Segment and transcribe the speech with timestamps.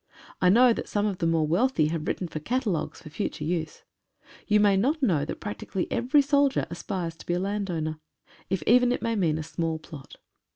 [0.41, 3.83] I know that some of the more wealthy have written for catalogues for future use.
[4.47, 7.99] You may not know that practically every soldier aspires to be a land owner,
[8.49, 10.15] if even it may mean a small plot.